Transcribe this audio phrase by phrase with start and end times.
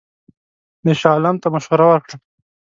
[0.83, 2.15] ده شاه عالم ته مشوره ورکړه.